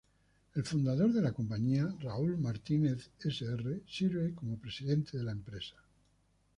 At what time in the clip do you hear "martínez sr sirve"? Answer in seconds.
2.39-4.33